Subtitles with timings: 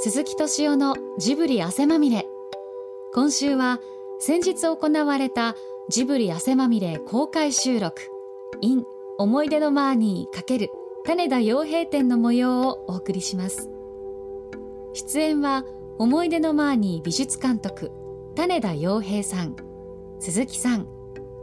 [0.00, 2.24] 鈴木敏夫のジブリ汗まみれ。
[3.12, 3.80] 今週は
[4.20, 5.56] 先日行われた
[5.88, 8.00] ジブリ汗まみれ公開収録。
[8.60, 8.84] in
[9.18, 10.68] 思い出のマーニー×
[11.04, 13.68] 種田洋平展の模様をお送りします。
[14.94, 15.64] 出演は
[15.98, 17.90] 思い出のマーニー美術監督
[18.36, 19.56] 種田洋平さん
[20.20, 20.86] 鈴木さん。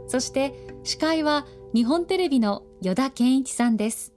[0.06, 4.15] そして司会は日本テレビの依田健一さんです。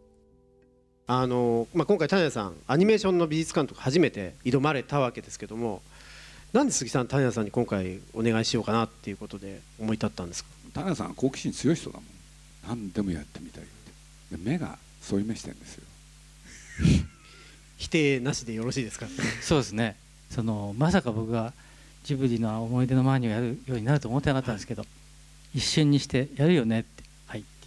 [1.11, 5.81] あの、まあ、今回種田さんアニメーションの美術監督初めて挑まれたわけですけども
[6.53, 10.49] なんで杉さん種田さんに今回お願いしようかなっていうことで思い立ったんですか？
[10.75, 12.05] 種田さん好奇心強い人だもん。
[12.67, 14.37] 何でもやってみたいって。
[14.37, 15.83] で目がそういう目してんですよ。
[17.77, 19.07] 否定なしでよろしいですか
[19.41, 19.95] そうですね。
[20.29, 21.53] そのまさか僕が
[22.03, 24.87] ジブリの思い出の前にをやるようになると思ってなかったんですけど、は
[25.55, 26.98] い、一瞬にしてやるよねってはい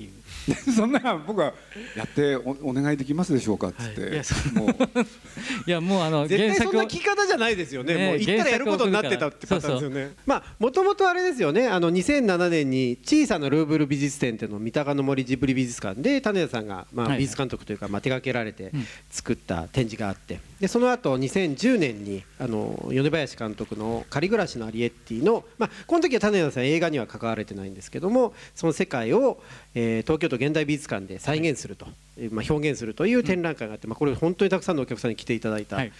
[0.07, 0.73] っていう。
[0.75, 1.55] そんな僕は
[1.97, 4.23] やっておお願いできますでしょうかっつって、はい、いや
[4.55, 4.71] もう。
[5.67, 10.15] いやもうあの絶対そんな聞き方じゃないですよね、ねもう行ったらやることになってたってパターンですよね。
[10.27, 11.69] まあもともとあれですよね。
[11.69, 18.73] あの2007年に小さなルーブル美術展っていうのを三鷹の森ジブリ美術館で種田さんが、まあ、美術監督というか、まあ、手掛けられて
[19.11, 29.43] 作った展示があって、でその後2010年にあの米林監督の「仮暮らしのアリエッティの」まあ、この時は種田さん映画には関われてないんですけどもその世界を、
[29.75, 31.87] えー、東京都現代美術館で再現すると、
[32.31, 35.91] まあ、表現するという展覧会があって、まあ、これ本当にたくさんのお客さんに来ていただいた流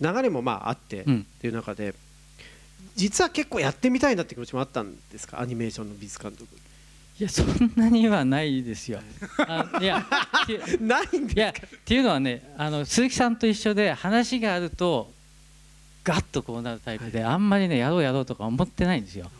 [0.00, 1.94] れもまああってっていう中で
[2.96, 5.40] 実は結構やってみたいなって気持ちもあったんですか？
[5.40, 6.46] アニメーションの美術監督。
[7.18, 9.00] いやそんなにはないですよ。
[9.38, 10.06] あいや
[10.80, 11.40] ないんですか？
[11.40, 15.12] いやっていうのはねあの鈴木さんと一緒で話があると
[16.04, 19.30] ガッとこうなるタイプで、はい、あんまりねやろうやろうとか思ってないんですよ。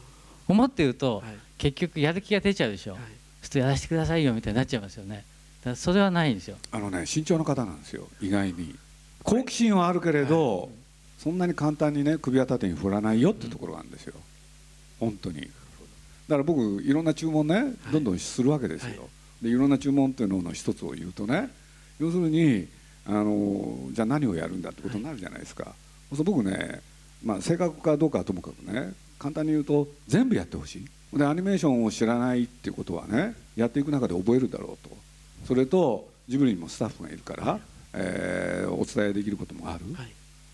[0.49, 2.95] 思ってると、はい、結局やる気が出ちゃうでしょ。
[2.95, 3.03] はい、
[3.45, 5.25] ちょっとやらせてくださいよみたいになっちゃいますよね。
[5.63, 6.57] だそれはないんですよ。
[6.73, 8.75] あのね慎重な方なんですよ意外に。
[9.23, 10.71] 好奇心はあるけれど、
[11.19, 14.15] そんなに簡単にね首は縦に振らないよってところがあるんですよ。
[14.99, 15.51] 本当に。
[16.29, 19.09] だから僕いろんな注文ねどんどんするわけですよ、は
[19.43, 21.51] い、でいろんな注文っていうのの一つを言うとね
[21.99, 22.67] 要するに
[23.07, 25.71] あのじゃあ何をやるんだってことになるじゃないですか、は
[26.19, 26.81] い、僕ね、
[27.23, 30.87] まあ、正確かどうかはともかくね簡単に言うと全部やってほしい
[31.17, 34.95] でアニメーションを知らないっていうことはねやっていく中で覚えるだろうと。
[35.47, 37.61] それとジブリにもスタッフがいるから、はい、
[37.95, 39.81] えー、お伝えできることもある、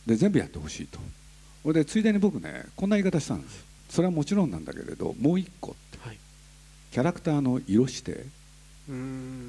[0.04, 0.98] で全部やってほしいと。
[1.62, 3.65] それでついでに僕ねこんな言い方したんです。
[3.88, 6.19] それはもちろんなんだけれどもう一個って、はい、
[6.91, 8.25] キャラクターの色指定。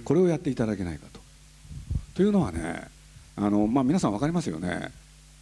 [0.05, 1.19] これをやっていただけないかと。
[2.13, 2.87] というのはね
[3.35, 4.91] あの、まあ、皆さん分かりますよね。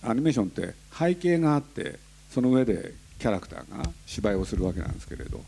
[0.02, 2.00] アニメーションって背景があって
[2.30, 5.42] その上でキャラクターが芝居をするわけなんですけれど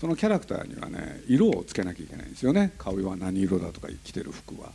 [0.00, 4.70] そのキャラクターにはね色をつけなきゃいけないんですよね顔は何色だとか着てる服は。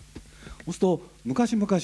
[0.65, 1.79] そうすると昔々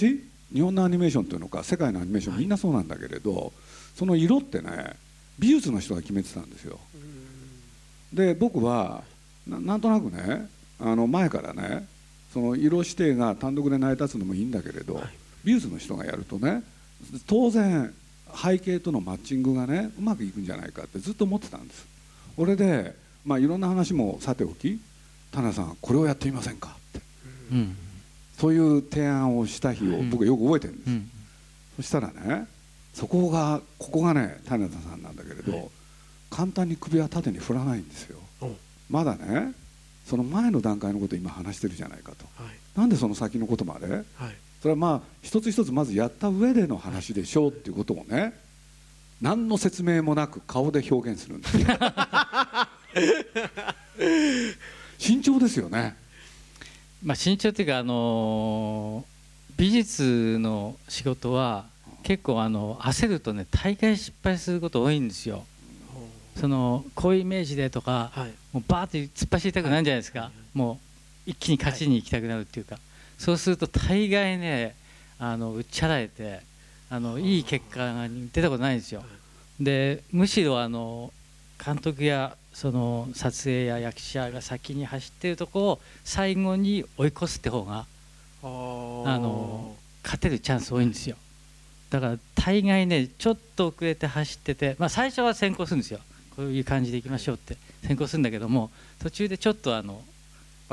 [0.54, 3.54] 日本のアニメーションというのか世界のアニメーションみんなそうなんだけれど
[3.96, 4.96] その色ってね
[5.40, 6.80] 美術の人が決めてたんですよ。
[8.14, 9.04] で僕は
[9.48, 10.48] なんとなくね
[10.80, 11.88] あの前からね
[12.34, 15.10] その色指定が単独で成り立つのもいいんだけれど、はい、
[15.44, 16.64] 美術の人がやるとね
[17.28, 17.94] 当然
[18.36, 21.86] 背景とのマッチングがねうまくいくんじゃないかってずっと思ってたんです。
[22.36, 24.80] これで、まあ、いろんな話もさておき
[25.32, 27.02] 「田中さんこれをやってみませんか」って、
[27.52, 27.76] うん、
[28.38, 30.90] そういう提案をした日を僕よく覚えてるんです。
[30.90, 31.12] うん、
[31.78, 32.48] そしたらね
[32.94, 35.68] そこがここがね種田さんなんだけれど、はい、
[36.30, 38.20] 簡単に首は縦に振らないんですよ。
[38.90, 39.54] まだね
[40.06, 44.04] その前の段階のことを今話してるじゃないかと、はい、なんでその先のことまで、はい、
[44.62, 48.34] それはまあ一つ一つまずやった上での話でしょうっていうことをね
[49.22, 51.68] 何の説明もなく顔で表現するんですよ。
[54.98, 55.96] 慎重ですよね。
[57.04, 61.66] まあ慎重っていうかあのー、美術の仕事は
[62.04, 65.46] 結構あの焦るとね大会失敗すること多いんですよ。
[66.36, 70.80] そのこういうイメージでとか、はい、もうバーって突っ走りたくなるんじゃないですか、はい、も
[71.28, 72.82] う一気に勝ちに行きたくなるっていうか、はい、
[73.22, 74.76] そうすると大概ね
[75.20, 76.40] あの打ち払えて
[76.90, 79.04] あのいい結果が出たことないんですよ。
[79.60, 81.14] でむしろあの
[81.64, 87.86] 監督やその撮影や役者が先に走ってるとこを最後に追い越すって方が
[88.42, 91.16] あの勝てるチャンス多いんですよ。
[91.92, 96.00] だから大概ねちょっと遅れて走ってて、まあ、最初は先行するんですよ。
[96.36, 100.02] こういう感じでいきましょうって先行するんだけども途中でちょっとあの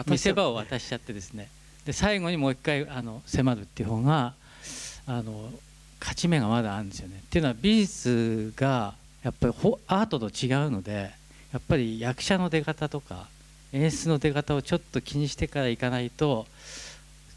[0.07, 1.51] 見せ場を渡しちゃってですね
[1.87, 4.35] で最後にもう一回あの迫るっていう方が
[5.07, 5.51] あの
[6.01, 7.21] 勝ち目がまだあるんですよね。
[7.21, 9.55] っていうのは美術がやっぱり
[9.87, 11.11] アートと違うので
[11.53, 13.27] やっぱり役者の出方とか
[13.73, 16.47] 演出の出方をちょっと気にしてから行かないと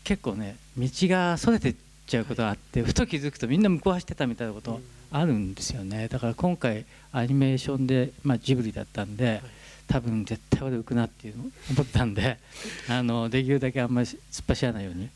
[0.04, 1.78] 結構ね道がそれてち
[2.12, 6.10] ちゃうことがあって、ふと気づくとみんな向こう走ってたみたいなことあるんですよね。
[6.10, 9.42] だから今回アニメーションで、まあ、ジブリだったんで、
[9.92, 12.38] 多分絶対俺浮くなっていうの思ったんで
[12.88, 15.10] あのできるだけあんまり突っ走らないように。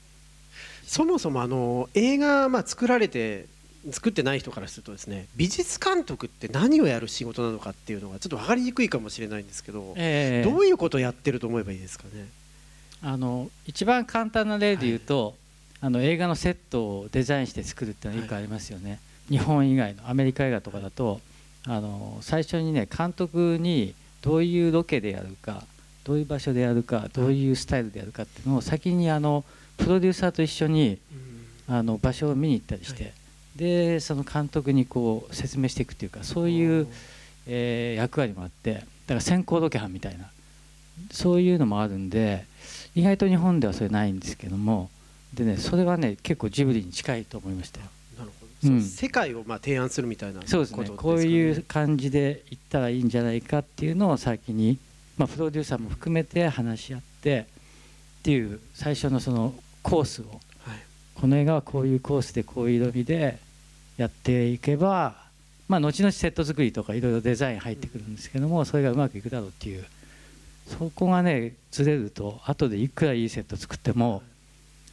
[0.85, 3.47] そもそもあの映画まあ作られて
[3.89, 12.27] 作ってない人からするとですね美術監督って何をやる仕事なのかっていうのがちょっと分かりにくいかもしれないんですけど、えー、どういうことをやってると思えばいいですかね？
[13.01, 15.35] あの一番簡単な例で言うと、はい、
[15.81, 18.97] あの映画のセットをデザインして作るっていうのはよくありますよね、は
[19.29, 21.19] い、日本以外のアメリカ映画とかだと
[21.67, 23.95] あの最初にね監督に
[24.25, 25.63] どういうロケでやるか
[26.03, 29.45] どういう場所でやるかどういうスタイルでやるかっていうのを先にあの
[29.77, 30.97] プロデューサーと一緒に
[31.67, 33.13] あの場所を見に行ったりして、
[33.55, 36.87] でその監督にこう説明していくっていうかそういう、
[37.47, 38.85] えー、役割もあってだか
[39.15, 40.25] ら先行ロケ班みたいな
[41.11, 42.45] そういうのもあるんで
[42.95, 44.89] 意外と日本ではそれないんですけども
[45.33, 47.87] でねそれはね結構ジブリに近いと思いましたよ。
[48.61, 50.89] 世界をまあ提案するみたいな、ね、そうですね。
[50.95, 54.79] こういう感じでいったらいいんじゃないかっていうのを先に、
[55.17, 57.47] まあ、プロデューサーも含めて話し合って
[58.19, 59.53] っていう最初のその
[59.83, 60.79] コースを、はい、
[61.13, 63.37] この映画はこういうコースでこういう色味で
[63.97, 65.15] やっていけば、
[65.67, 69.85] まあ、後々セット作りとかいろいろデザイン入ってくるんですけどもそれがうまくいくだろうっていう。
[70.67, 74.23] そこがねずれると後でいくらいいセット作っても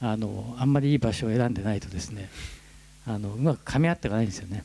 [0.00, 2.28] あのあんまりいい場所を選んでないとですね
[3.06, 4.64] あのうまく噛み合っていかないんですよね。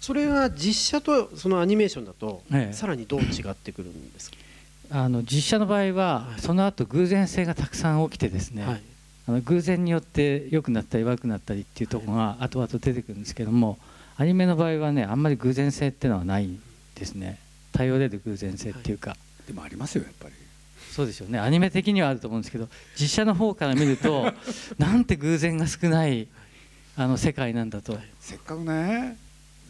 [0.00, 2.42] それは実写とそのアニメーションだと、
[2.72, 4.36] さらにどう違ってくるんですか？
[4.90, 8.82] あの実写の場合は、その後偶然性がたくさん起きてですね、はい、
[9.28, 13.78] あの偶然によって良くなったり悪くなったりっていうところが後々出てくるんですけども
[14.16, 16.48] アニメの場合はねあんまり偶然性っていうのはない
[16.94, 17.38] ですね。
[17.72, 20.34] 頼れる偶然性っていうか、はい、でもありますよやっぱり。
[20.90, 21.38] そうでしょうね。
[21.38, 22.68] アニメ的にはあると思うんですけど
[23.00, 24.30] 実写の方から見ると
[24.78, 26.28] なんて偶然が少ない
[26.96, 27.98] あの世界なんだと。
[28.20, 29.16] せっかくね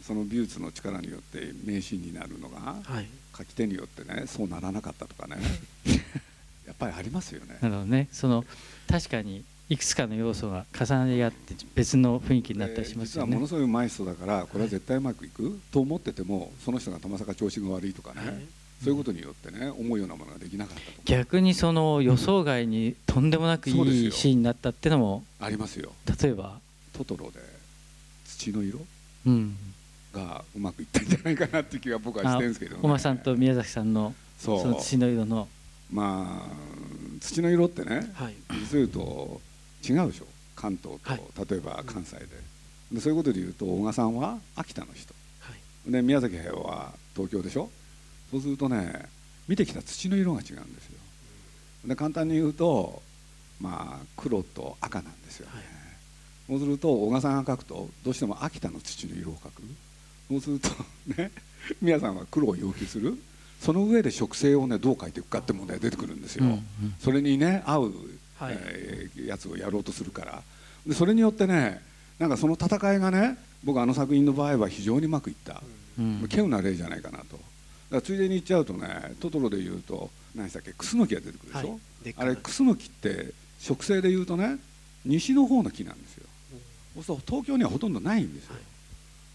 [0.05, 5.37] その美術の力によって名シーンになるのが、はい、書き手によってねそうならなかったとかね。
[6.65, 7.57] やっぱりありますよね。
[7.61, 8.07] なるほどね。
[8.11, 8.45] その
[8.87, 18.45] 確かにいくつかの要素が重なり合って別の雰囲気になったりしますよね、実はものすごいうまい人だからこれは絶対うまくいくと思っててもその人がたまさか調子が悪いとかね、はい、
[18.83, 23.73] そういうことによってね思うようなものができなかったと逆にその予想外にとんでもなくい
[24.07, 25.93] いシーンになったっていうのもありますよ。
[26.21, 26.59] 例えば
[26.93, 27.39] トトロで
[28.25, 28.79] 土の色、
[29.25, 29.57] うん、
[30.13, 35.47] がうまくいったんじゃないかなっていう気が僕はしてるんですけど、ね、おまさんと宮崎さんのその土の色の。
[35.91, 36.55] まあ
[37.19, 39.41] 土の色ってね、はい、実を言うと
[39.87, 40.25] 違うでしょ。
[40.55, 42.27] 関東と、はい、例えば関西で。
[42.91, 45.53] でそういうことで言うと小賀さんは秋田の人、は
[45.87, 47.69] い、で宮崎駿は東京でしょ。
[48.29, 49.07] そうするとね
[49.47, 50.99] 見てきた土の色が違うんですよ。
[51.85, 53.01] で簡単に言うと
[53.59, 55.63] まあ黒と赤なんですよね、はい、
[56.47, 59.63] そうすると小賀さんが描くとどうしても秋田の土の色を描く。
[60.29, 60.69] そうすると
[61.21, 61.31] ね
[61.81, 63.17] 宮さんは黒を要求する。
[63.61, 66.61] その上で植生をねどう描いていくかって問題が出てくるんですよ、うんうん、
[66.99, 67.93] それにね合う、
[68.37, 70.41] はい、えー、やつをやろうとするから。
[70.85, 71.81] でそれによってね
[72.19, 75.61] なんかその戦いがね僕あの作品の場合は非常にうまくいった、
[75.97, 77.39] うん、稀有な例じゃないかなと。
[77.89, 81.75] だついでに言っちゃうとねトトロで言うと何でしたっけクスノキが出てくるでしょ、は
[82.09, 84.57] い、あれクスノキって植生で言うとね
[85.05, 86.29] 西の方の木なんですよ、うん、
[86.95, 88.63] そうすると東京にはほとんどないんですよ、はい、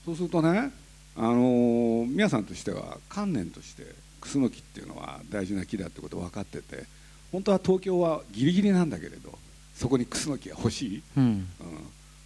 [0.05, 0.73] そうするとね
[1.17, 3.85] あのー、皆さんとしては観念として
[4.21, 6.85] クスノキっていうのは大事な木だってこと分かってて
[7.33, 9.37] 本当は東京はギリギリなんだけれど
[9.75, 11.47] そこにクスノキが欲しい、うん、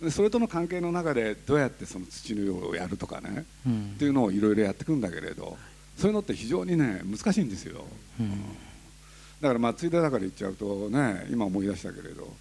[0.00, 5.56] うん、でそれとの関係の中でどうやってその土の量をやるとかね、うん、っていうのをいろいろやっていくんだけれど
[5.96, 7.84] そういうのって非常にね難しいんですよ、
[8.20, 8.30] うん、
[9.40, 12.32] だからまあついでだから言っちゃうとね今思い出したけれど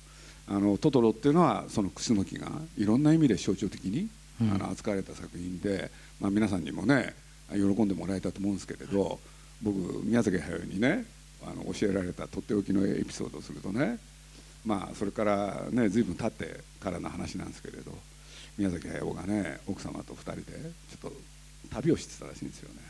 [0.52, 4.10] あのトトロっていうのはそのクスノキがいろんな意味で象徴的に、
[4.42, 5.90] あの扱われた作品で、
[6.20, 7.14] まあ、皆さんにもね
[7.52, 9.18] 喜んでもらえたと思うんですけれど、
[9.62, 11.06] 僕宮崎駿にね
[11.46, 13.98] あの教えられたとっておきのエピソードをするとね
[14.66, 17.94] まあそれからね随分経ってからの話なんですけれど
[18.58, 21.14] 宮崎駿がね奥様と2人でちょっと
[21.72, 22.82] 旅をしてたらしいんですよね。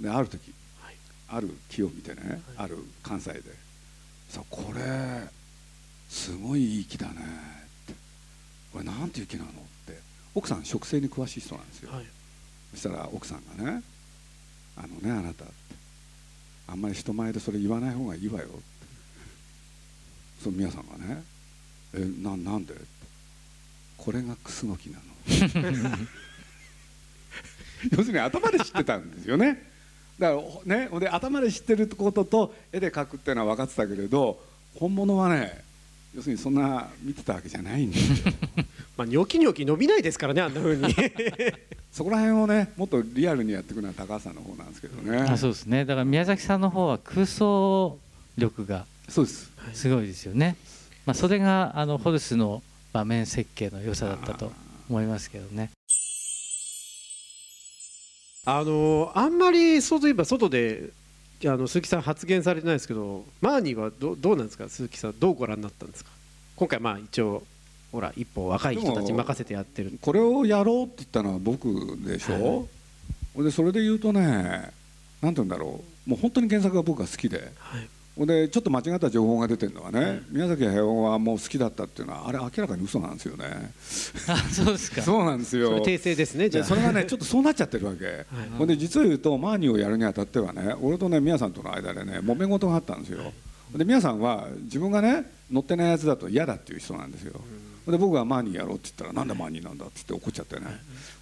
[0.00, 0.94] である時、はい、
[1.28, 3.42] ある木を見てね、はい、ある関西で
[4.30, 5.28] 「さこれ
[6.10, 7.14] すごいいい木だね」
[7.84, 7.94] って
[8.72, 9.52] 「これなんていう木なの?」っ
[9.86, 10.10] て。
[10.34, 12.04] 奥さん植生に詳しい人なんですよ、はい、
[12.72, 13.82] そしたら奥さんがね
[14.76, 15.44] 「あのねあなた」
[16.68, 18.48] あんまり人前でそれ言わない方がいいわよ」
[20.42, 21.22] その皆さんがね
[21.94, 22.74] 「えななんで?」
[23.98, 25.04] これがクスノキなの。
[27.92, 29.70] 要するに頭で知ってたんですよね。
[30.18, 34.42] だからねで頭で知ってることと絵で描くっていうのは分かってたけれど
[34.74, 35.64] 本物はね
[36.14, 38.32] 要するにそんな見てたわけじゃないんですよ。
[38.96, 40.94] まあニョキニョキ伸びないですからねあんなふうに。
[41.92, 45.18] そこら辺をねもっとリアルにやっていくのは高橋さんの方なんですけどね。
[45.18, 45.84] あそうですね。
[45.84, 47.98] だから宮崎さんの方は空想
[48.36, 49.50] 力がそうです。
[49.74, 50.56] すごいですよね、
[51.04, 52.62] まあ、それがあのホルスの
[52.92, 54.52] 場面設計の良さだったと
[54.88, 55.70] 思いますけどね。
[58.46, 60.90] あのあんまりそうといえば外で
[61.46, 64.68] あの鈴木さん発言されてないですけどマーニーはどどうなんですか？
[64.68, 66.10] 鈴木さんどうご覧になったんですか？
[66.56, 67.42] 今回まあ一応
[67.92, 69.98] ほら一歩若い人たちに任せてやってる。
[70.00, 71.68] これをやろうって言ったのは僕
[72.04, 72.68] でしょ、
[73.34, 74.70] はい、でそれで言うとね
[75.22, 76.10] 何て言うんだろう。
[76.10, 83.44] もう本当に原作が僕が好きで、はいでちょっと間違った情報が出てるのはね、宮崎駿はもう好きだったっていうのはあれ明らかに嘘なんですよね。
[84.28, 85.02] あそうですか。
[85.02, 85.82] そうなんですよ。
[85.82, 86.50] 訂正ですね。
[86.50, 88.04] じゃそれがねちょっとそうなっちゃってるわけ。
[88.04, 88.24] はい、
[88.58, 93.20] ほんで実を言うとマーニーをやるにあたってはね、俺とね宮さんとの間でね揉め事があったんですよ。
[93.20, 93.30] は
[93.74, 97.40] い、で宮さんは自分がね乗ってないやつだと嫌だっていう人なんですよ。
[97.90, 100.66] で僕がマーニーやろうって言ったらなんでマーニーなんだって言って怒っちゃってね。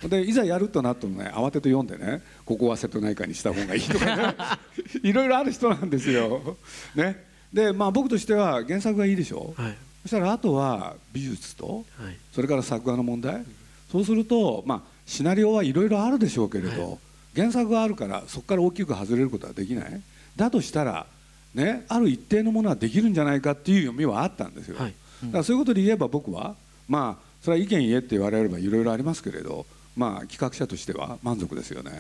[0.09, 4.35] でいざやるとなってもね慌てて読んでねここは瀬戸内海にした方がいいとかね。
[5.03, 6.57] いろいろある人なんですよ。
[6.95, 7.25] ね。
[7.53, 13.47] でまあ僕としては原作がいいでしょ、はい、そしたらあとは美術と、はい、それから作画の問題、うん、
[13.91, 16.99] そうするとまあシナリオはいろいろあるでしょうけれど、はい、
[17.35, 20.01] 原作があるからそこから大きく外れることはできない。
[20.37, 21.07] だとしたら
[21.55, 24.77] ねある一定のものはできるんじゃないかっていう読みはあったんですよ、
[25.25, 26.55] だからそういうことで言えば僕は
[26.89, 31.93] まあそれは意見言えって言われればいろいろありますけれどまあ企画者としては満足ですよね、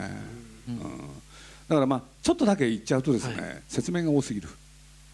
[0.69, 0.81] うん、うん、
[1.69, 4.49] だからまあちょっとだけ言っちゃうとですね、説明が多すぎる。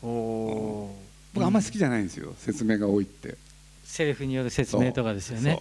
[0.02, 3.37] 僕あんまり好きじゃないんですよ、説明が多いって。
[3.84, 5.58] セリフによる説明とかですよね。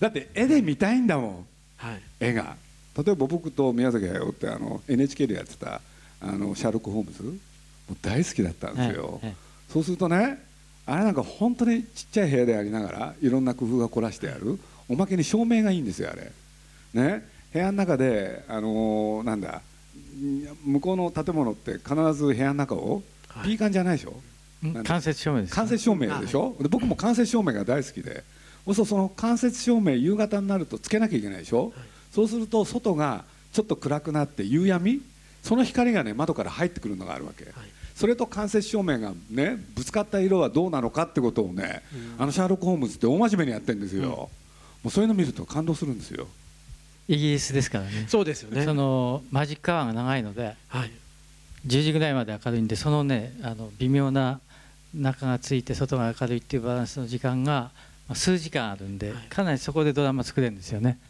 [0.00, 1.46] だって絵で見たいんだもん、
[1.76, 2.56] はい、絵が。
[2.96, 5.80] 例えば僕と宮崎駿ってあの NHK でやってた
[6.20, 7.22] あのシャーロック・ホームズ。
[7.88, 9.36] もう大好きだったんですよ、はいはい、
[9.68, 10.38] そうするとね
[10.88, 14.58] あれなんか本当にちっちゃい部屋でありながらいろんな工夫が凝らしてある。
[14.88, 16.32] おまけに照明がいいんですよあれ。
[16.94, 17.28] ね。
[17.52, 19.60] 部屋の中であのー、なんだ
[20.64, 23.02] 向こうの建物って必ず部屋の中を
[23.44, 24.14] ピーカンじゃないでしょ？
[24.82, 26.56] 間接照明です、間接照明でしょ？
[26.60, 28.24] で僕も間接照明が大好きで。
[28.74, 31.72] そうその間接照明夕方になるとつけなきゃいけないでしょ、はい、
[32.12, 35.00] そうすると外がちょっと暗くなって夕闇？
[35.42, 37.54] その光がね窓から入ってくるのがあるわけ、はい、
[37.98, 41.82] それと間接照明がねぶつかった色はどうなのかってことをね、
[42.16, 44.28] うん、あのシャーロック・ホームズって大真面目にやってるんですよ、うん、も
[44.84, 46.28] うそういうの見ると感動するんですよ。
[47.08, 48.06] イギリスですからね。
[48.06, 48.64] そうですよね。
[48.64, 50.92] そのマジックアワーが長いので、はい、
[51.66, 54.38] 10時ぐらいまで明るいんでそのねあの微妙な
[54.94, 57.72] 中がついて外が明るいっていうバランスの時間が
[58.14, 61.00] 数時間あるんでかなりそこでドラマ作れるんですよね。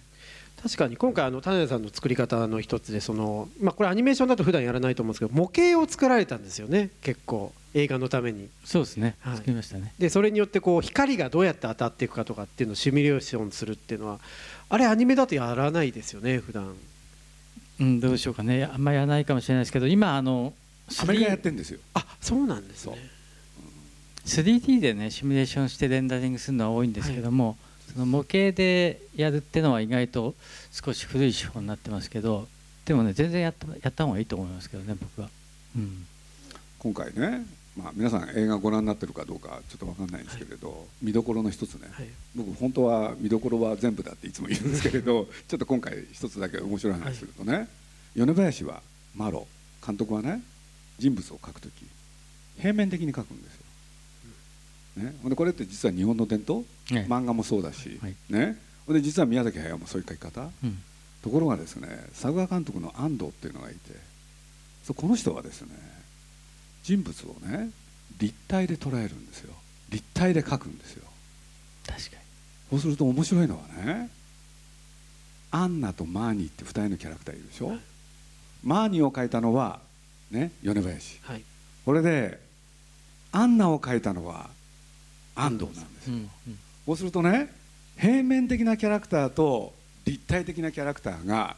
[0.63, 6.91] 確かに今回あの種田さんの作り方の一つでその、まあ、これアニメーションだと普段やらないと思うんですけど模型を作られたんですよね。
[7.01, 8.49] 結構映画のために。
[8.65, 9.93] そうですね、はい、作りましたね。
[9.99, 14.19] でそれによってこう光がどうやって当たっていくかとかっていうのをシミュレーションするっていうのは
[14.69, 16.75] あれアニメだとやらないですよね普段。
[17.81, 18.65] うん、どうでしょうかね。
[18.65, 20.53] あんまりやらないかもしれないですけど今あの
[21.01, 21.79] アメリカやってんですよ。
[21.95, 22.97] あそうなんですね。
[24.25, 27.57] 3D でねシミュレーションしてレンダリングするのは多いんですけども、はい、
[27.93, 30.35] その模型でやるっていうのは意外と
[30.71, 32.47] 少し古い手法になってますけど
[32.85, 35.29] でもね全然やったやった方がいいと思いますけどね僕は、
[35.77, 36.07] うん、
[36.79, 47.69] 今回ね、まあ、皆さん映画ご覧になってるかどうかちょっと分かんないんですけれど、はい、見どころの一つね、はい、僕本当は見どころは全部だっていつも言うんですけれど ちょっと今回一つだけ面白い話するとね、
[48.15, 48.83] 米林は
[49.15, 49.47] マロ。
[49.85, 50.43] 監督はね
[50.99, 51.73] 人物を描くとき
[52.59, 53.68] 平面的に描くんですよ。
[54.99, 58.57] ね、でこれって実は日本の伝統、ね、漫画もそうだし、はい、ね、
[58.89, 60.79] で実は宮崎駿もそういう描き方、うん、
[61.23, 63.79] ところがですね作画監督の安藤っていうのがいて
[64.85, 65.69] そうこの人はですね
[66.83, 67.71] 人物をね
[68.19, 69.55] 立体で捉えるんですよ。
[69.91, 71.05] 立体で描くんですよ。
[71.87, 72.17] 確かに。
[72.71, 74.11] そうすると面白いのはね
[75.51, 77.81] アンナとマーニーって2人のキャラクターいるでしょ、はい、
[78.63, 79.81] マーニーを描いたのは
[80.31, 81.43] ね米林、はい、
[81.85, 82.39] これで
[83.33, 84.51] アンナを描いたのは
[85.41, 86.17] 安藤なんですよ、
[86.87, 87.53] そうするとね
[87.99, 89.73] 平面的なキャラクターと
[90.05, 91.57] 立体的なキャラクターが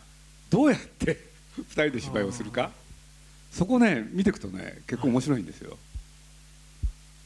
[0.51, 1.19] どうやって
[1.59, 2.71] 2人で芝居をするか。
[3.53, 5.77] そこね見ていくとね結構面白いんですよ。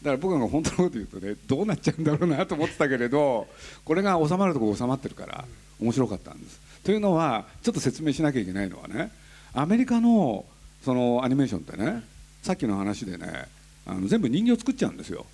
[0.03, 3.47] だから僕が本当のこと言うとねどうなっちゃうんだろうなと思ってたけれど
[3.85, 5.45] これが収まるところ収まってるから
[5.81, 6.61] 面白かったんです。
[6.83, 9.11] というのはちょっと説明しなきゃいけないのはね
[9.53, 10.45] アメリカの
[10.85, 12.03] そのアニメーションってね
[12.43, 13.47] さっきの話でね
[13.87, 15.27] あの全部人形作っちゃうんですよ。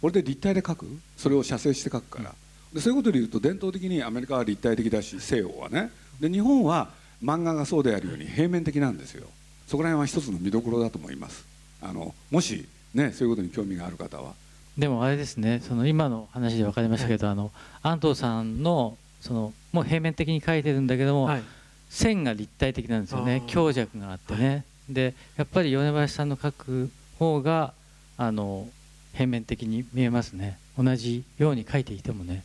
[0.00, 0.86] これで立体で描く？
[1.16, 2.34] それを写生して描くから。
[2.72, 5.90] でそういうことでいうと伝統的にアメリカは立体的だし西洋はね。
[6.20, 6.90] で日本は
[7.22, 9.26] 漫画がそうであるように平面的なんですよ。
[9.66, 11.44] そこら辺は一つの見どころだと思います。
[11.82, 14.34] あのもしねそういうことに興味がある方は。
[14.78, 17.50] でもあれですねその今の話で分かりましたけど、はい、あの
[17.82, 21.42] 安藤さんのそのもう平面的に描いてるんだけども、はい、
[21.90, 23.42] 線が立体的なんですよね。
[23.48, 27.74] 強弱があってね、はい、でやっぱり米林さんの描く方が
[28.16, 28.68] あの
[29.12, 30.58] 平面的に見えますね。
[30.78, 32.42] 同じように描いていてもね、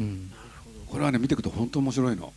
[0.00, 0.32] うん、
[0.86, 2.32] これはね見ていくと本当面白いの。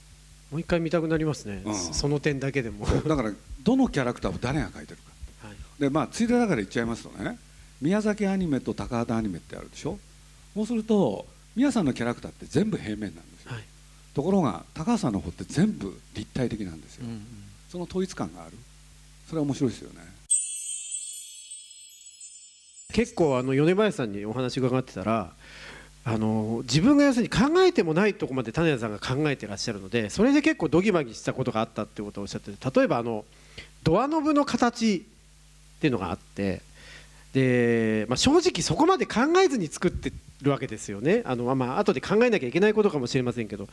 [0.52, 2.86] もう一回見たくなりますね、うん、その点だけでも。
[2.86, 3.32] だから
[3.64, 7.38] どのキャラクターを誰が描いてるか、はい、でまあついでだから言っちゃいますとね
[7.82, 9.98] 宮崎アニメと高畑アニメってあるでしょ？
[10.54, 11.26] そうすると
[11.56, 13.64] 宮さんのキャラクターって全部平面なんですよ、はい、
[14.14, 17.24] ところが高橋さんの方って全部立体的なんですよ、うんうん、
[17.70, 18.52] その統一感がある。
[19.28, 20.00] それは面白いですよね
[22.92, 25.32] 結構あの米林さんにお話伺ってたら
[26.04, 33.26] あの自分が要するに考えてもないとこまで種田さんが考えてらっしゃるのでそれで結構どぎまぎしたことがあったってことをおっしゃって例えばあの
[33.84, 36.62] ドアノブの形っていうのがあって
[37.34, 41.22] で、まあ、正直そこまで考えずに作ってるわけですよね。
[41.26, 43.68] あの、まあ後で考えなきゃいけないことかもしれませんけど。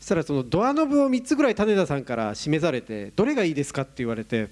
[0.00, 4.48] そしたらそのドアノブを3つぐらい種田さんから示されてどれがいいですかって言われて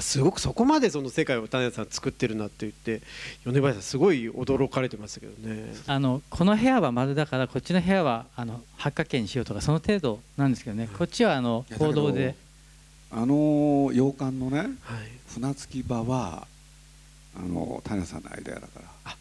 [0.00, 3.02] すごくそこまでその世界を種田さん作ってるなって言って
[3.44, 5.74] 米林さんすごい驚かれてましたけどね。
[5.86, 12.34] あのこの部屋は丸だからこっちの部屋はあの八角形にしようとかその程度なんですけどね、こっちはあの行動で。
[13.12, 14.68] あの洋館のね、はい、
[15.28, 16.48] 船着き場は
[17.36, 18.82] あの種田さんのアイデアだから。
[19.04, 19.16] あ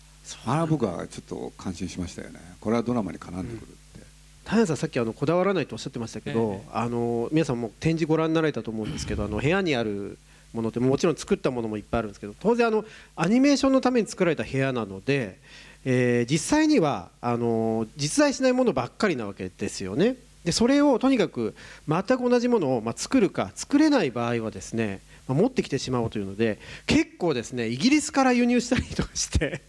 [0.48, 2.40] あれ僕はちょっと感心しましたよね。
[2.60, 4.04] これはドラマに絡んでくるって、うん、
[4.44, 10.18] 種さんさっきあのこだわらないとおっしゃってましたけど、ええ、あの皆さんも展示ご覧になられたと思うんですけどあの部屋にある
[10.56, 12.86] ものってもちろん作ったものもいっぱいあるんですけど当然あの
[13.16, 15.38] アニメーションのために作られた部屋なので、
[15.84, 20.16] えー、実際にはあの実在しないものばっかりなわけですよね。
[20.46, 21.56] でそれをとにかく
[21.88, 29.64] 全く同じものをまあ作るか作れない場合はですね持ってきてしまおうというので結構ですねイギリスから輸入したりとかして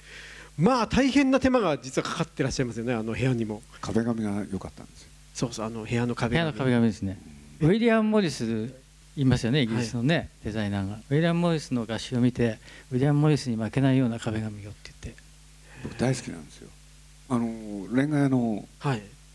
[0.58, 3.62] まあ大変な手間が実はかかってらっしゃいますよねあの部屋にも。
[3.80, 5.08] 壁紙が良かったんですよ。
[5.34, 6.42] そうそうあの部屋の壁紙。
[6.42, 7.18] 部屋の壁紙ですね。
[7.60, 8.74] ウィリアム・モリス
[9.22, 10.98] いますよねイギリスのね、はい、デザイナーが。
[11.10, 12.58] ウィリアム・モリスの画集を見て
[12.92, 15.22] ウィリアム・モリスに負けないような壁紙をって言って。
[15.82, 16.68] 僕大好きなんですよ。
[17.30, 17.46] あの
[17.94, 18.66] レンガ屋の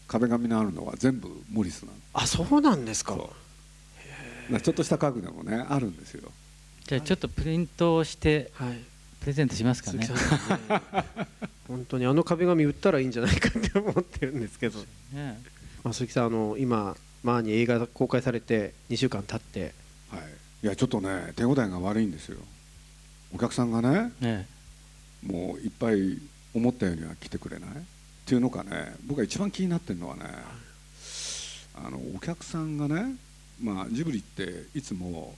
[0.08, 3.16] 壁紙のあるのは全部モリスなの、あそうなんですか。
[3.16, 6.32] ちょっとした家具でもねあるんですよ。
[6.88, 8.52] じゃあちょっとプリントをして、
[9.22, 10.10] プレゼントしますかね、ね、
[11.68, 14.80] 本当にあの壁紙売ったらいいんじゃないかって思ってるんですけど、
[15.14, 15.42] ね、
[15.84, 19.74] まあ、鈴木さんあの今マーに映画公開されて2週間経って、
[20.10, 20.22] はい、
[20.64, 22.38] いやちょっとね手応えが悪いんですよ。
[23.34, 24.48] お客さんがね、ね、
[25.26, 26.20] もういっぱい
[26.54, 27.70] 思ったようには来てくれない？
[27.70, 27.74] っ
[28.26, 28.96] ていうのかね。
[29.06, 30.24] 僕が一番気になってるのはね
[31.76, 33.16] あのお客さんがね
[33.62, 35.36] まあ、ジブリっていつも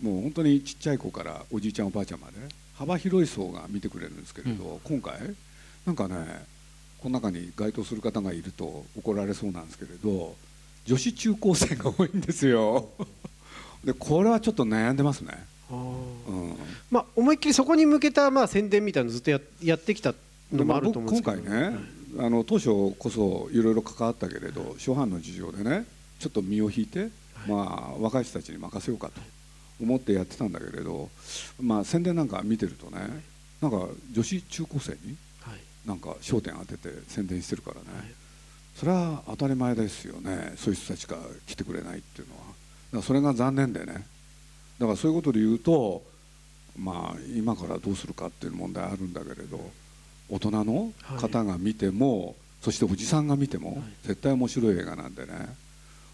[0.00, 2.34] もう本当にちっちゃい子からおじいちゃんおばあちゃんまで
[2.74, 5.34] 幅広い層が見てくれるんですけれど、うん、今回
[5.84, 6.46] なんかね
[7.00, 10.34] この中に該当する方がいると怒られそうなんですけれど
[10.88, 12.88] 女子中高生が多いんですよ。
[13.84, 16.54] でこれはちょっと悩んでますね、うん、
[16.90, 20.14] まあ、思いっきりそこに向けたまあ宣伝みたいなのずっとややってきた
[20.52, 21.36] のもあると思うんですけど。
[21.36, 21.78] 今回ね、
[22.18, 25.84] あの当初こそいろいろ関わったけれど初版の事情でね
[26.18, 27.10] ちょっと身を引いて
[27.46, 29.20] まあ、若い人たちに任せようかと
[29.80, 31.08] 思ってやってたんだけれど、
[31.60, 33.22] まあ、宣伝なんか見てるとね
[33.60, 35.16] なんか女子中高生に
[35.86, 38.12] なんか焦点当てて宣伝してるからね、
[38.78, 40.52] それは当たり前ですよね。
[40.56, 41.16] そういう人たちが
[41.48, 42.40] 来てくれないっていうのは。
[42.42, 42.56] だか
[42.98, 44.06] らそれが残念でね。
[44.78, 46.02] だからそういうことで言うと
[46.78, 49.58] まあ今からどうするかっていう問題あるんだけれど
[50.30, 55.32] 大人の方が見ても、はい、そしておじさんが見ても絶対面白い映画なんでね。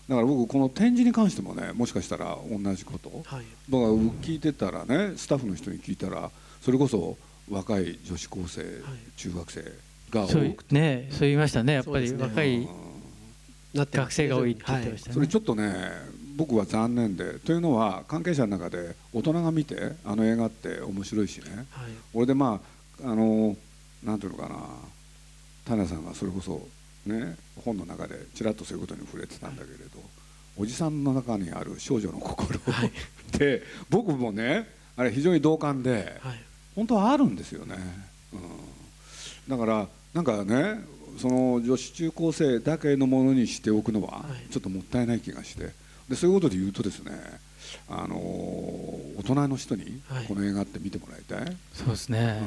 [0.09, 3.91] だから僕この展示に関してもねもしかしたら同じこと、はい、だから
[4.23, 6.31] 聞いてたらねスタッフの人に聞いたら
[6.63, 7.17] それこそ
[7.51, 8.73] 若い女子高生、はい、
[9.17, 9.61] 中学生
[10.15, 10.75] が多くて。
[10.75, 12.69] ねそう言いましたねやっぱり若い
[13.75, 15.75] 学生が多いって言ってましたね、それちょっとね
[16.37, 21.67] 僕は残念でというのは関係者の中で大人が見てあの映画って面白いしね、はい、
[22.13, 22.61] 俺でま
[23.05, 23.57] ああの
[24.05, 24.57] なんていうのかな
[25.65, 26.67] 種さんがそれこそ
[27.07, 30.01] ね、本の中でちらっとそういうことに触れてたんだけれど、
[30.57, 32.93] おじさんの中にある少女の心はい、
[33.39, 36.43] で僕もねあれ非常に同感で、はい、
[36.75, 37.77] 本当はあるんですよね、
[38.33, 38.41] うん、
[39.49, 40.81] だからなんかね
[41.19, 45.85] その女子中高生だけのものにしておくのはちょっともったいない気がして。
[46.09, 47.13] でそういうことで言うとですね
[47.89, 52.43] あの大人の人にこの映画って見てもらいたい、はい、そうですね、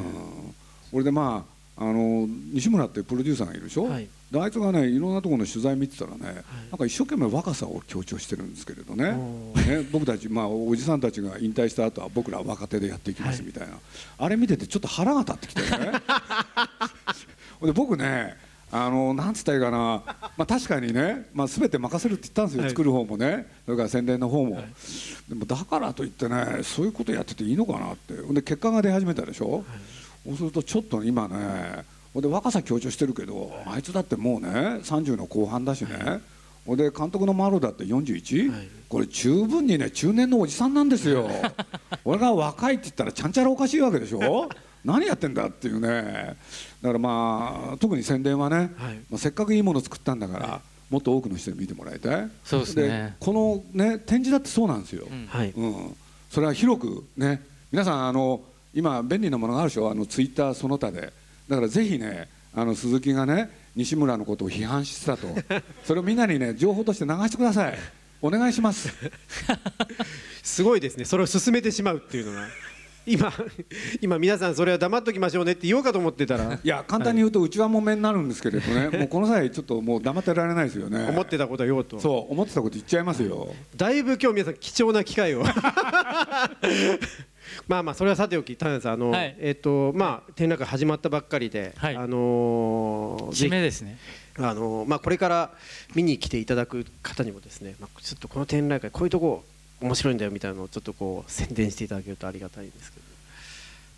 [0.92, 6.42] うん、俺でまああの西村ってプロデューサーがいるでしょ、はい、であいつがねいろんなところの取材見てたらね、はい、な
[6.76, 9.12] んか一生懸命若さを強調してるんですけれどね。
[9.14, 13.82] ね僕たち、まあ、おじさんたちが引退した後は僕ら若手でやっていきますみたいな、はい、
[14.18, 15.92] あれ見ててちょっと腹が立ってきてね
[17.62, 18.36] で僕ね
[18.72, 23.48] あのなんつったらいいかな、まあ、確かにね、まあ、全て任せるって言ったんですよ、はい、作る方もね。
[23.66, 24.66] それから宣伝の方も、はい、
[25.30, 28.14] でもだからといってねそういうことやってていいのかなって。
[28.14, 29.64] で結果が出始めたでしょ、はい、
[30.26, 36.22] そうするとちょっと今ねで若さ強調してるけどあいつだってもうね30の後半だしね、
[36.76, 41.30] で監督の丸だって41、はい、これ十分にね中年のおじさんなんですよ。
[42.04, 44.50] 俺が若いって言ったらちゃんちゃらおかしいわけでしょ。
[44.84, 46.36] 何やってんだっていうね
[46.82, 48.68] だからまあ特に宣伝はね、はい、
[49.10, 52.30] まあ、せっかくいいものを作ったんだから、はい、もっと多くの人に見てもらいたい。
[52.44, 53.16] そうですね。
[53.20, 55.98] このね展示だってそうなんですよ、うん、うん、
[56.30, 58.42] それは広くね皆さんあの
[58.74, 59.90] 今便利なものがあるでしょ？
[59.90, 61.12] あのツイッターその他で。
[61.50, 65.28] だからぜひねあの鈴木がね西村のことを批判してたと。
[65.86, 67.78] それをみんなにね情報として流してください。
[68.22, 68.90] お願いします。
[70.42, 71.06] すごいですね。
[71.06, 72.48] それを進めてしまうっていうのが
[73.08, 73.32] 今
[74.02, 76.60] 今皆さんそれは黙っときましょうねって言おうかと思ってたら。
[76.62, 81.08] いや簡単に言うとうちはもめになるんですけれどね、 もうこの際ちょっともう黙ってられないですよね。
[81.08, 82.00] 思ってたこと言おうと。
[82.00, 83.54] そう思ってたこと言っちゃいますよ。
[83.76, 85.44] だいぶ今日皆さん貴重な機会を。
[87.68, 93.98] まあまあそれはさておき田辺さんあの、はい、えっ、ー、とまあ展覧会始まったばっかりで、はい、あのー、締めですね。
[94.38, 95.52] あのー、まあこれから
[95.96, 99.46] 見に来ていただく方にもですね、まあ、ちょっとこの展覧会こういうとこ
[99.82, 103.06] 面白いんだよみたいなのをちょっとこう宣伝していただけるとありがたいんですけど。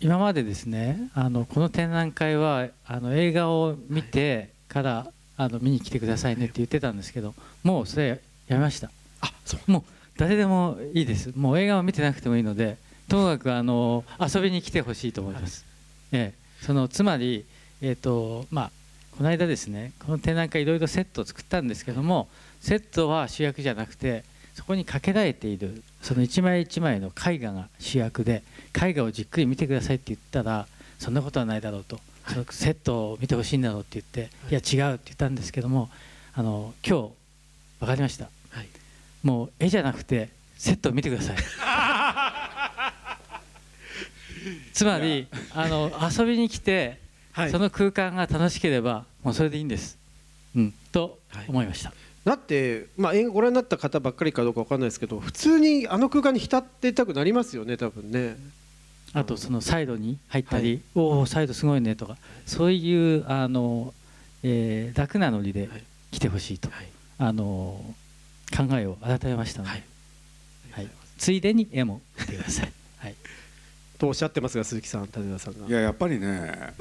[0.02, 8.90] 今までですねあのこの展覧会はあの映画を見てから、はい、あの見に来てくださいねって言ってたんですけどもうそれやめました。
[9.20, 9.70] あそう。
[9.70, 9.82] もう
[10.16, 11.32] 誰でもいいです。
[11.36, 15.66] もう映画を見てなくてもいいのでともかくあの遊びに来てほしいと思います。
[16.12, 17.44] はい、ええ、そのつまり、
[17.82, 18.70] えーとまあ、
[19.16, 22.28] この間ですねこの展覧会いろいろセットを作ったんですけども
[22.60, 24.24] セットは主役じゃなくて
[24.60, 28.42] そこにかけられているその一枚一枚の絵画が主役で
[28.78, 30.66] 絵画をじっくり見てくださいって言ったら
[30.98, 35.88] そんなことはないだろうと、はい、そのセットを見てほしいんだろうって言って、はい、いや違うって言ったんですけども
[36.34, 37.08] あの今日
[37.80, 38.68] 分かりました、はい、
[39.22, 41.36] もう絵じゃなくてセットを見てください。
[44.74, 46.98] つまりあの遊びに来て、
[47.32, 49.96] はい、その空間が楽しければもうそれでいいんです、
[50.54, 51.18] うん、と
[51.48, 51.94] 思いました。
[52.24, 58.36] だって、まあ、映画ご覧になった方ばっかりかどうか分かんないですけど普通にあの空間に浸ってたくなりますよね多分ね。
[59.12, 63.92] あとそのサイドに入ったり、はい、おおサイドすごいねとかそういうあの、
[64.44, 65.68] えー、楽なノリで
[66.12, 67.82] 来てほしいと、はい、あの
[68.56, 69.82] 考えを改めましたので、はい、
[70.72, 72.72] はい、ついでに絵も見てください。
[72.98, 73.14] はい。
[73.98, 75.66] とおっしゃってますが鈴木さん立田さんが。
[75.66, 76.74] いややっぱりね、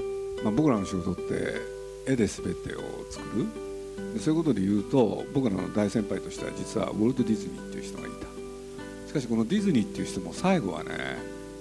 [0.43, 1.55] まあ、僕らの仕事って
[2.05, 3.68] 絵で全てを作る
[4.19, 8.27] そういうことで言うと僕らの大先輩としては実はウォルト・ディズニーっていう人がいた。
[9.07, 10.91] しかしこのディズニーっていう人も最後はね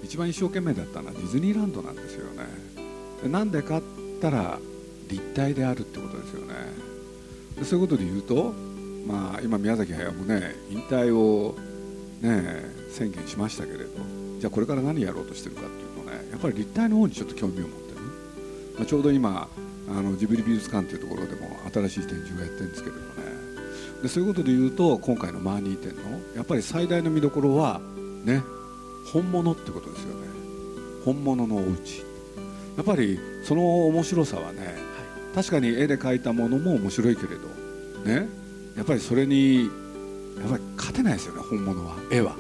[0.03, 2.45] 一番一生懸命だったのはディズニーランドなんですよね。
[3.29, 3.83] なんでかっ
[4.21, 4.59] たら
[5.09, 6.55] 立体であるってことですよね。
[7.59, 8.53] でそういうことで言うと
[9.07, 11.57] まあ今宮崎駿もね引退を
[12.21, 13.85] ね宣言しましたけれど
[14.39, 18.01] じゃあこれから何やろうとしてるかっていうとねやっぱり立体の方にちょっと興味を持ってる、
[18.77, 19.49] まあ、ちょうど今
[19.91, 23.07] あのジブリ美術館っていうところでも新しい展示をやってるんですけれどね。
[24.03, 26.03] でそういうことで言うと今回のマーニー展の
[26.37, 27.81] やっぱり最大の見どころは
[28.25, 28.43] ね
[29.13, 30.27] 本物ってことですよね。
[31.05, 32.05] 本物のお家。
[32.77, 34.75] やっぱりその面白さはね、はい、
[35.35, 37.49] 確かに絵で描いたものも面白いけれど
[38.05, 38.29] ね。
[38.77, 39.65] やっぱりそれに
[40.39, 41.97] やっぱり勝てないですよね本物は。
[42.13, 42.37] 絵は。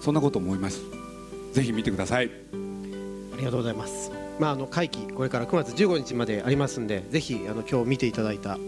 [0.00, 0.82] そんなこと思います。
[1.52, 2.30] ぜひ見てください。
[3.34, 8.58] ありがとうございますまああの会期これから9月15日までありますんでぜひあの今日見ていただいた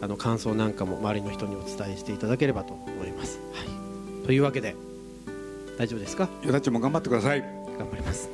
[0.00, 3.64] あの感想なんかも周りの人にお伝えしていただければと思います、は
[4.22, 4.76] い、というわけで
[5.78, 6.28] 大丈夫ですか？
[6.42, 7.40] よだちも頑張ってください
[7.78, 8.28] 頑張ります。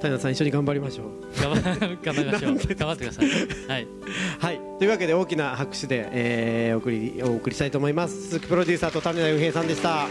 [0.00, 1.06] 谷田 さん一緒に頑張りましょう。
[1.40, 2.54] 頑張りましょう。
[2.54, 3.26] 頑張ってください。
[3.66, 3.86] はい、
[4.38, 8.28] はい、というわけで大きな拍手で、えー、お送りお送りしたいと思います。
[8.28, 10.06] 鈴木プロデューサーと種田雄平さんでした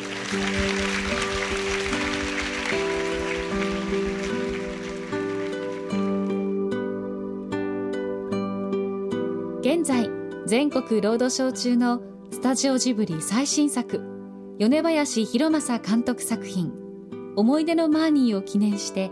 [10.54, 14.00] 全国ロードショー中のスタジオジブリ最新作
[14.60, 16.72] 米林博正監督作品
[17.36, 19.10] 「思い出のマーニー」を記念して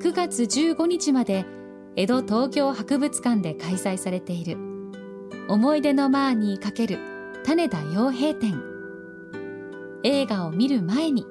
[0.00, 1.46] 9月15日まで
[1.94, 4.58] 江戸東京博物館で開催されている
[5.46, 6.98] 「思い出のマーニー×
[7.44, 8.60] 種田洋平展」
[10.02, 11.24] 映画を見る前に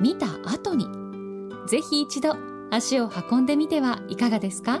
[0.00, 0.86] 見た後に
[1.66, 2.36] ぜひ一度
[2.70, 4.80] 足を運んでみてはいかがですか？